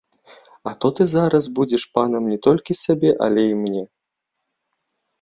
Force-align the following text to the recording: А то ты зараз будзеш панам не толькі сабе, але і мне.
А 0.71 0.71
то 0.85 0.89
ты 0.99 1.07
зараз 1.11 1.43
будзеш 1.59 1.87
панам 1.99 2.23
не 2.33 2.39
толькі 2.49 2.79
сабе, 2.83 3.15
але 3.29 3.41
і 3.53 3.57
мне. 3.63 3.89